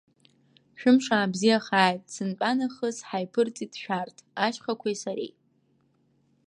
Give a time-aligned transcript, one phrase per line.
[0.79, 5.33] Шәымш аабзиахааит, сынтәанахыс ҳаиԥырҵит шәарҭ, ашьхақәеи сареи.